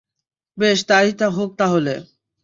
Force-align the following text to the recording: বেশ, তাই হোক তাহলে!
বেশ, 0.57 0.79
তাই 0.89 1.07
হোক 1.37 1.49
তাহলে! 1.57 1.93